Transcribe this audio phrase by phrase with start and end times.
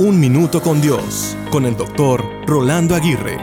[0.00, 3.36] Un Minuto con Dios, con el doctor Rolando Aguirre.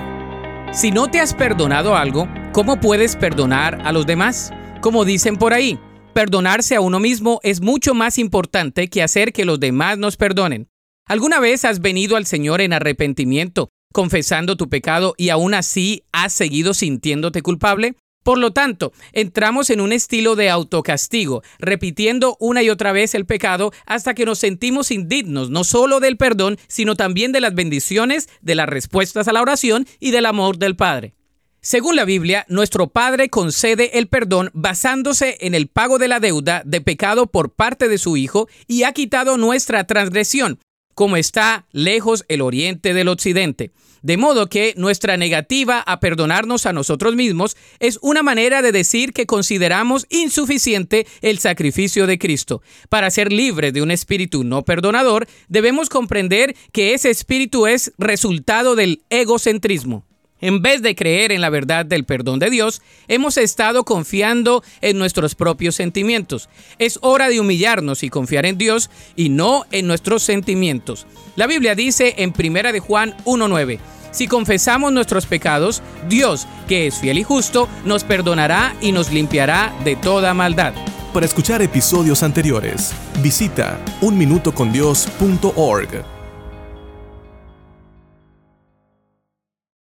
[0.74, 4.51] Si no te has perdonado algo, ¿cómo puedes perdonar a los demás?
[4.82, 5.78] Como dicen por ahí,
[6.16, 10.68] perdonarse a uno mismo es mucho más importante que hacer que los demás nos perdonen.
[11.05, 16.33] ¿Alguna vez has venido al Señor en arrepentimiento, confesando tu pecado y aún así has
[16.33, 17.97] seguido sintiéndote culpable?
[18.28, 23.26] Por lo tanto, entramos en un estilo de autocastigo, repitiendo una y otra vez el
[23.26, 28.27] pecado hasta que nos sentimos indignos, no solo del perdón, sino también de las bendiciones,
[28.41, 31.13] de las respuestas a la oración y del amor del Padre.
[31.62, 36.63] Según la Biblia, nuestro Padre concede el perdón basándose en el pago de la deuda
[36.66, 40.59] de pecado por parte de su Hijo y ha quitado nuestra transgresión,
[40.97, 43.69] como está lejos el oriente del occidente.
[44.01, 49.13] De modo que nuestra negativa a perdonarnos a nosotros mismos es una manera de decir
[49.13, 52.63] que consideramos insuficiente el sacrificio de Cristo.
[52.89, 58.75] Para ser libres de un espíritu no perdonador, debemos comprender que ese espíritu es resultado
[58.75, 60.07] del egocentrismo.
[60.40, 64.98] En vez de creer en la verdad del perdón de Dios, hemos estado confiando en
[64.98, 66.50] nuestros propios sentimientos.
[66.78, 71.08] Es hora de humillarnos y confiar en Dios y no en nuestros sentimientos.
[71.36, 73.80] La Biblia dice en 1 de Juan 1:9,
[74.12, 79.74] si confesamos nuestros pecados, Dios, que es fiel y justo, nos perdonará y nos limpiará
[79.84, 80.74] de toda maldad.
[81.14, 82.92] Para escuchar episodios anteriores,
[83.22, 86.17] visita unminutocondios.org.